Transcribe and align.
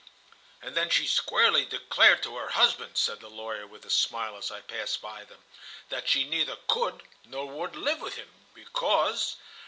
"And 0.63 0.73
then 0.73 0.89
she 0.89 1.05
squarely 1.05 1.63
declared 1.63 2.23
to 2.23 2.35
her 2.35 2.49
husband," 2.49 2.97
said 2.97 3.19
the 3.19 3.29
lawyer 3.29 3.67
with 3.67 3.85
a 3.85 3.91
smile, 3.91 4.35
as 4.35 4.49
I 4.49 4.61
passed 4.61 4.99
by 4.99 5.25
them, 5.25 5.43
"that 5.89 6.09
she 6.09 6.23
neither 6.27 6.57
could 6.67 7.03
nor 7.23 7.45
would 7.47 7.75
live 7.75 8.01
with 8.01 8.15
him, 8.15 8.31
because" 8.55 9.35